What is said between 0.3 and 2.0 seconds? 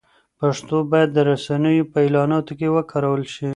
پښتو باید د رسنیو په